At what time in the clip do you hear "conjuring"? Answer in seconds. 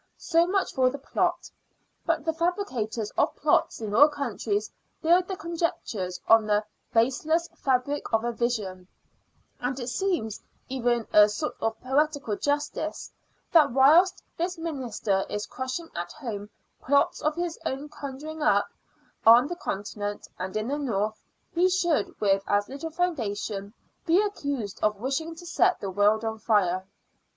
17.87-18.41